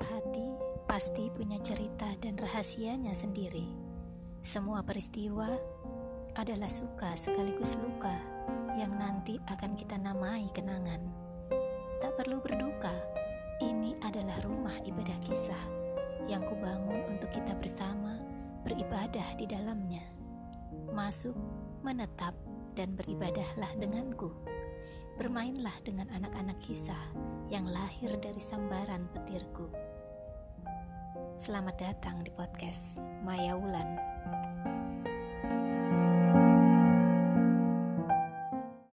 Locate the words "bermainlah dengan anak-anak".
25.20-26.56